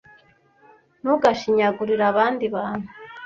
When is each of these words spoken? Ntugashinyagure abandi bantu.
Ntugashinyagure 1.01 1.93
abandi 2.11 2.45
bantu. 2.55 2.89